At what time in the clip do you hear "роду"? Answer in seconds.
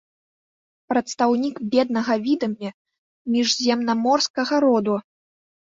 4.69-4.95